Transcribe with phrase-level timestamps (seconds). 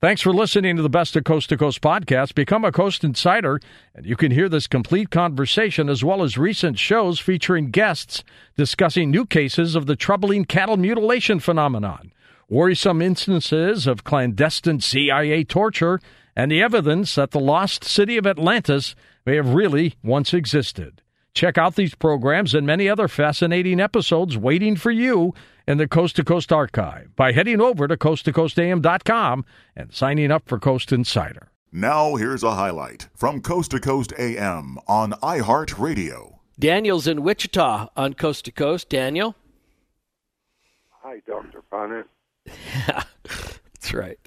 [0.00, 2.36] Thanks for listening to the Best of Coast to Coast podcast.
[2.36, 3.58] Become a Coast Insider,
[3.96, 8.22] and you can hear this complete conversation as well as recent shows featuring guests
[8.56, 12.12] discussing new cases of the troubling cattle mutilation phenomenon,
[12.48, 15.98] worrisome instances of clandestine CIA torture,
[16.36, 18.94] and the evidence that the lost city of Atlantis
[19.26, 21.02] may have really once existed.
[21.34, 25.34] Check out these programs and many other fascinating episodes waiting for you
[25.66, 29.44] in the Coast to Coast archive by heading over to coasttocoastam.com
[29.76, 31.48] and signing up for Coast Insider.
[31.70, 36.38] Now, here's a highlight from Coast to Coast AM on iHeartRadio.
[36.58, 38.88] Daniel's in Wichita on Coast to Coast.
[38.88, 39.36] Daniel?
[41.02, 41.62] Hi, Dr.
[41.70, 42.04] Punnett.
[42.46, 44.18] Yeah, that's right.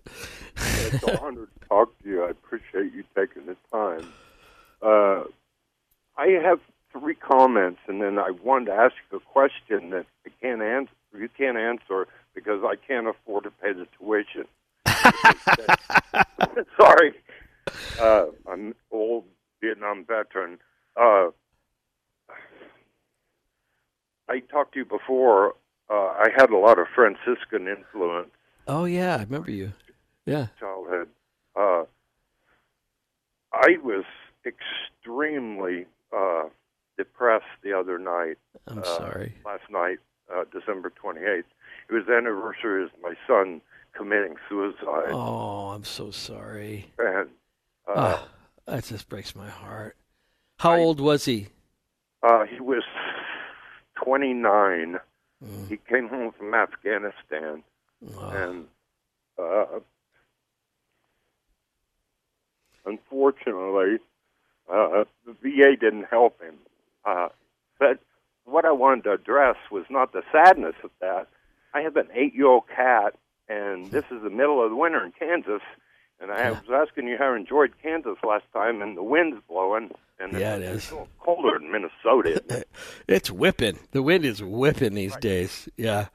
[0.55, 2.23] It's an honor to talk to you.
[2.23, 4.07] I appreciate you taking the time.
[4.81, 5.23] Uh,
[6.17, 6.59] I have
[7.01, 10.91] three comments, and then I wanted to ask you a question that I can't answer.
[11.17, 14.45] You can't answer because I can't afford to pay the tuition.
[16.79, 17.13] Sorry,
[17.99, 19.25] uh, I'm an old
[19.61, 20.59] Vietnam veteran.
[20.95, 21.29] Uh,
[24.29, 25.55] I talked to you before.
[25.89, 28.29] Uh, I had a lot of Franciscan influence
[28.67, 29.73] Oh, yeah, I remember you.
[30.25, 30.47] Yeah.
[30.59, 31.09] childhood.
[31.55, 31.83] Uh,
[33.53, 34.05] I was
[34.45, 36.40] extremely uh,
[37.21, 38.37] depressed the other night.
[38.67, 39.35] I'm uh, sorry.
[39.45, 39.99] Last night,
[40.33, 41.43] uh, December 28th.
[41.89, 43.61] It was the anniversary of my son
[43.93, 45.11] committing suicide.
[45.11, 46.87] Oh, I'm so sorry.
[46.97, 47.29] And
[47.87, 48.27] uh, Ah,
[48.65, 49.95] that just breaks my heart.
[50.59, 51.47] How I- old was he?
[52.23, 52.83] uh, he was
[54.03, 54.99] 29.
[55.43, 55.69] Mm.
[55.69, 57.63] He came home from Afghanistan.
[58.15, 58.65] Oh, and
[59.37, 59.79] uh,
[62.85, 63.99] unfortunately,
[64.71, 66.55] uh, the VA didn't help him.
[67.05, 67.29] Uh,
[67.79, 67.99] but
[68.45, 71.27] what I wanted to address was not the sadness of that.
[71.73, 73.15] I have an eight-year-old cat,
[73.47, 75.61] and this is the middle of the winter in Kansas.
[76.19, 79.89] And I was asking you how you enjoyed Kansas last time, and the wind's blowing,
[80.19, 80.75] and Yeah, it's, it is.
[80.77, 82.43] it's a little colder in Minnesota.
[82.49, 82.67] It?
[83.07, 83.79] it's whipping.
[83.91, 85.67] The wind is whipping these days.
[85.77, 86.07] Yeah.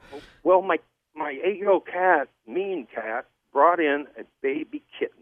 [0.43, 0.77] Well, my
[1.13, 5.17] my eight-year-old cat, mean cat, brought in a baby kitten.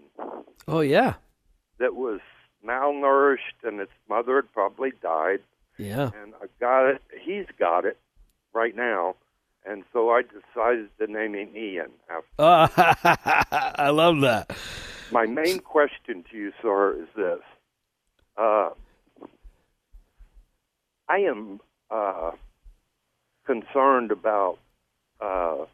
[0.68, 1.14] Oh, yeah.
[1.80, 2.20] that was
[2.66, 5.40] malnourished and its mother had probably died
[5.78, 6.12] Yeah.
[6.22, 7.97] and I got it he's got it
[8.53, 9.16] right now
[9.66, 12.68] and so I decided to name him Ian after Oh,
[13.78, 14.56] I love that.
[15.12, 17.40] my main question to you sir is this
[18.38, 18.69] uh,
[21.08, 21.59] I am
[21.92, 22.31] uh,
[23.46, 24.57] concerned about
[25.22, 25.66] uh,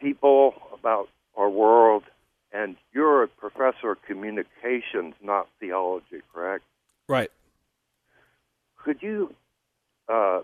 [0.00, 2.04] people about our world
[2.52, 6.64] and you're a professor of communications not theology correct
[7.08, 7.30] Right.
[8.84, 9.34] Could you
[10.08, 10.40] uh,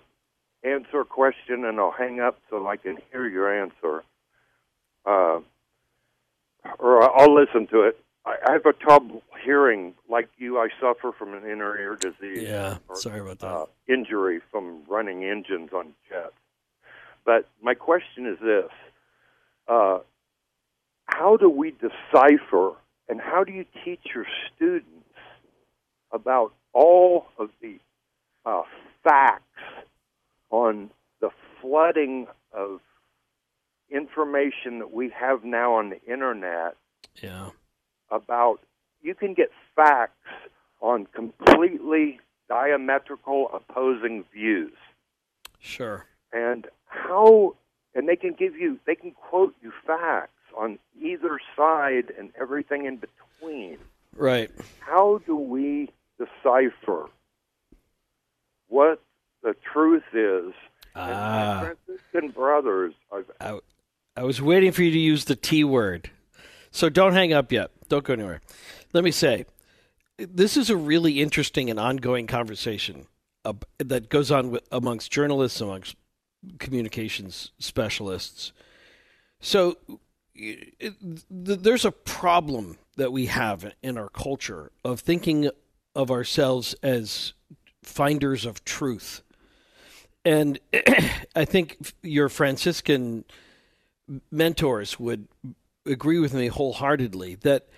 [0.62, 4.04] answer a question and I'll hang up so I can hear your answer?
[5.04, 5.40] Uh,
[6.78, 7.98] or I'll listen to it.
[8.24, 9.94] I, have a trouble hearing.
[10.08, 12.42] Like you, I suffer from an inner ear disease.
[12.42, 12.78] Yeah.
[12.88, 13.46] or, Sorry about that.
[13.46, 16.32] Uh, injury from running engines on jets.
[17.24, 18.70] But my question is this
[19.68, 19.98] uh,
[21.06, 22.72] How do we decipher
[23.08, 24.90] and how do you teach your students
[26.12, 27.78] about all of the
[28.46, 28.62] uh,
[29.04, 29.42] facts
[30.50, 30.90] on
[31.20, 31.30] the
[31.60, 32.80] flooding of
[33.90, 36.76] information that we have now on the internet
[37.22, 37.50] yeah.
[38.10, 38.60] about
[39.02, 40.12] you can get facts
[40.80, 42.18] on completely
[42.48, 44.72] diametrical opposing views
[45.60, 46.04] Sure.
[46.32, 47.54] and how
[47.94, 52.86] and they can give you they can quote you facts on either side and everything
[52.86, 53.78] in between
[54.16, 54.50] Right.
[54.80, 57.08] how do we decipher
[58.68, 59.00] what
[59.42, 59.54] the
[60.16, 60.52] is
[60.94, 61.72] and Ah.
[61.86, 63.58] Franciscan brothers I've, I,
[64.16, 66.10] I was waiting for you to use the T word.
[66.70, 67.70] So don't hang up yet.
[67.88, 68.40] Don't go anywhere.
[68.92, 69.44] Let me say,
[70.18, 73.06] this is a really interesting and ongoing conversation
[73.44, 75.96] uh, that goes on with, amongst journalists, amongst
[76.58, 78.52] communications specialists.
[79.40, 79.76] So
[80.34, 85.50] it, th- there's a problem that we have in our culture of thinking
[85.94, 87.34] of ourselves as
[87.82, 89.22] finders of truth.
[90.26, 90.58] And
[91.36, 93.24] I think your Franciscan
[94.32, 95.28] mentors would
[95.86, 97.68] agree with me wholeheartedly that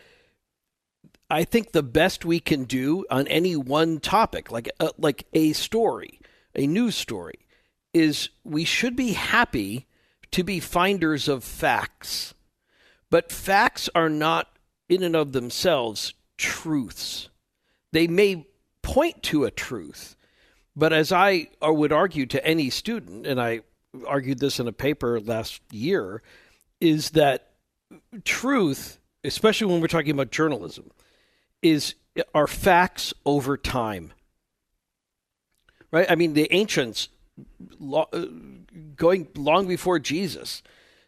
[1.31, 5.53] I think the best we can do on any one topic, like a, like a
[5.53, 6.21] story,
[6.55, 7.47] a news story,
[7.93, 9.87] is we should be happy
[10.31, 12.33] to be finders of facts.
[13.11, 14.49] But facts are not
[14.89, 17.29] in and of themselves truths.
[17.93, 18.47] They may
[18.81, 20.17] point to a truth,
[20.79, 23.61] but as I would argue to any student, and I
[24.07, 26.23] argued this in a paper last year,
[26.81, 27.51] is that
[28.25, 30.91] truth especially when we're talking about journalism,
[31.63, 31.95] is
[32.35, 34.13] are facts over time.
[35.91, 36.11] Right?
[36.11, 37.09] I mean, the ancients,
[37.93, 38.05] uh,
[38.97, 40.63] going long before Jesus,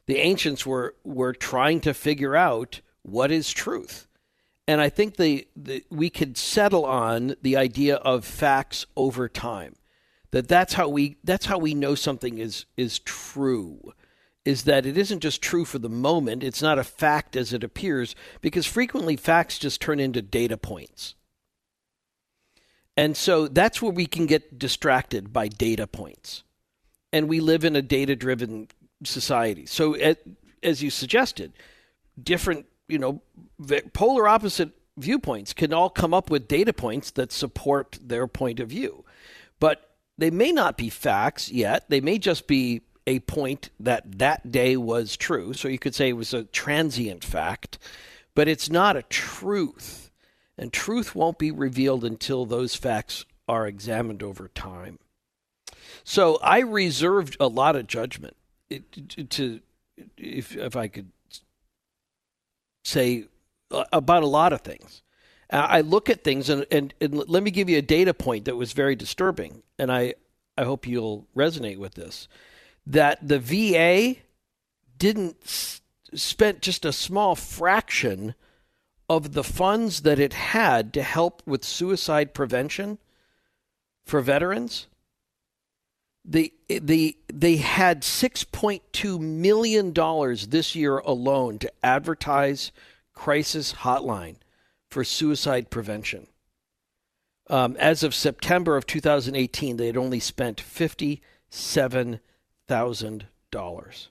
[0.07, 4.07] the ancients were were trying to figure out what is truth.
[4.71, 9.75] And I think the, the we could settle on the idea of facts over time.
[10.31, 13.93] That that's how we that's how we know something is is true
[14.45, 17.65] is that it isn't just true for the moment, it's not a fact as it
[17.65, 21.17] appears, because frequently facts just turn into data points.
[22.97, 26.45] And so that's where we can get distracted by data points.
[27.13, 28.69] And we live in a data driven
[29.03, 29.67] society.
[29.67, 29.97] So,
[30.63, 31.55] as you suggested,
[32.23, 33.23] different, you know,
[33.93, 38.69] polar opposite viewpoints can all come up with data points that support their point of
[38.69, 39.05] view.
[39.59, 41.89] But they may not be facts yet.
[41.89, 45.53] They may just be a point that that day was true.
[45.53, 47.79] So you could say it was a transient fact,
[48.35, 50.11] but it's not a truth.
[50.59, 54.99] And truth won't be revealed until those facts are examined over time.
[56.05, 58.37] So I reserved a lot of judgment
[59.31, 59.61] to,
[60.17, 61.11] if, if I could
[62.83, 63.25] say
[63.71, 65.03] about a lot of things.
[65.53, 68.55] I look at things, and, and, and let me give you a data point that
[68.55, 70.15] was very disturbing, and I,
[70.57, 72.29] I hope you'll resonate with this
[72.87, 74.21] that the VA
[74.97, 75.81] didn't s-
[76.15, 78.35] spent just a small fraction
[79.09, 82.99] of the funds that it had to help with suicide prevention
[84.05, 84.87] for veterans.
[86.31, 89.93] The, the, they had $6.2 million
[90.49, 92.71] this year alone to advertise
[93.13, 94.37] crisis hotline
[94.89, 96.29] for suicide prevention.
[97.49, 102.21] Um, as of September of 2018, they had only spent 57
[102.69, 104.11] thousand dollars,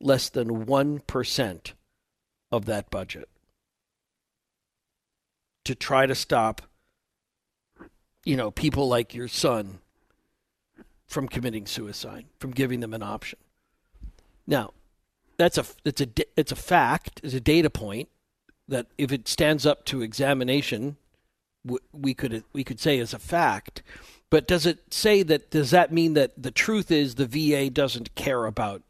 [0.00, 1.74] less than one percent
[2.50, 3.28] of that budget,
[5.64, 6.62] to try to stop,
[8.24, 9.78] you know, people like your son
[11.08, 13.38] from committing suicide, from giving them an option.
[14.46, 14.72] Now,
[15.38, 18.08] that's a it's a it's a fact, it's a data point
[18.68, 20.96] that if it stands up to examination,
[21.92, 23.82] we could we could say is a fact.
[24.30, 25.50] But does it say that?
[25.50, 28.82] Does that mean that the truth is the VA doesn't care about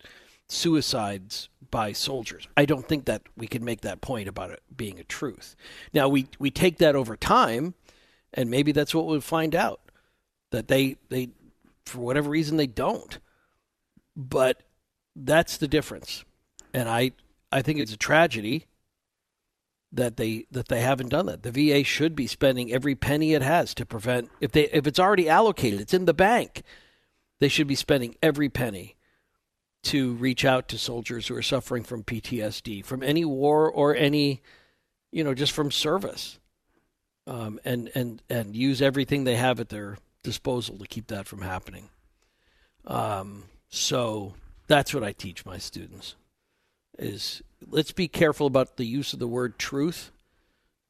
[0.49, 2.49] suicides by soldiers?
[2.57, 5.55] I don't think that we can make that point about it being a truth.
[5.95, 7.75] Now we we take that over time,
[8.35, 9.81] and maybe that's what we'll find out
[10.51, 11.31] that they they
[11.89, 13.19] for whatever reason they don't.
[14.17, 14.63] But
[15.15, 16.25] that's the difference,
[16.75, 17.13] and I
[17.51, 18.67] I think it's a tragedy
[19.93, 21.43] that they that they haven't done that.
[21.43, 24.99] The VA should be spending every penny it has to prevent if they if it's
[24.99, 26.63] already allocated, it's in the bank.
[27.41, 28.97] They should be spending every penny
[29.85, 34.43] to reach out to soldiers who are suffering from PTSD, from any war or any,
[35.13, 36.39] you know, just from service,
[37.27, 41.43] um, and and and use everything they have at their disposal to keep that from
[41.43, 41.89] happening.
[42.87, 44.35] Um, so
[44.67, 46.15] that's what I teach my students
[46.99, 50.11] is let's be careful about the use of the word truth.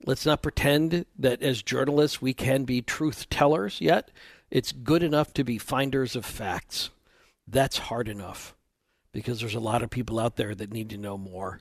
[0.04, 4.10] Let's not pretend that as journalists we can be truth tellers yet.
[4.50, 6.90] It's good enough to be finders of facts.
[7.46, 8.54] That's hard enough
[9.12, 11.60] because there's a lot of people out there that need to know more.